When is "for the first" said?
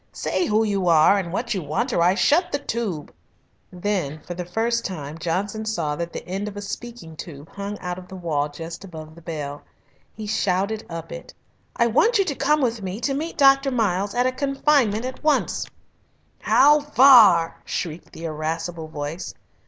4.23-4.83